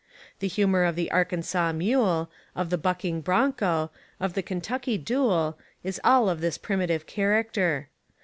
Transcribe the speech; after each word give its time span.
The 0.39 0.47
humour 0.47 0.83
of 0.83 0.95
the 0.95 1.11
Arkansas' 1.11 1.71
mule, 1.73 2.31
of 2.55 2.71
the 2.71 2.77
bucking 2.79 3.21
broncho, 3.21 3.91
of 4.19 4.33
the 4.33 4.41
Kentucky 4.41 4.97
duel, 4.97 5.59
is 5.83 6.01
all 6.03 6.27
of 6.27 6.41
this 6.41 6.57
primitive 6.57 7.05
character. 7.05 7.87